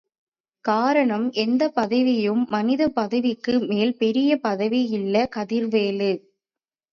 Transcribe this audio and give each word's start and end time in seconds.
காரணம் 0.65 1.31
எந்த 1.41 1.69
பதவியும், 1.69 2.41
மனிதப் 2.49 2.95
பதவிக்கு 2.95 3.59
மேல் 3.65 3.93
பெரிய 3.97 4.39
பதவி 4.39 4.81
இல்ல. 4.91 5.27
கதிர்வேலு. 5.35 6.11